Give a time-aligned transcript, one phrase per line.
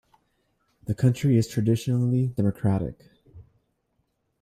[0.85, 2.99] The county is traditionally Democratic.